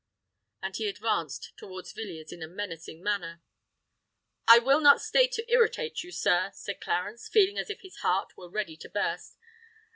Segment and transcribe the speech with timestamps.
[0.63, 3.43] And he advanced towards Villiers in a menacing manner.
[4.47, 8.35] "I will not stay to irritate you, sir," said Clarence, feeling as if his heart
[8.35, 9.37] were ready to burst.